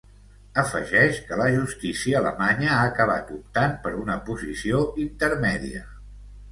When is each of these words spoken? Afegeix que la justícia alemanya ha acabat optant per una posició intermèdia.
Afegeix 0.61 1.19
que 1.27 1.37
la 1.41 1.49
justícia 1.57 2.17
alemanya 2.21 2.73
ha 2.79 2.81
acabat 2.89 3.31
optant 3.39 3.79
per 3.87 3.95
una 4.01 4.21
posició 4.33 4.85
intermèdia. 5.09 5.89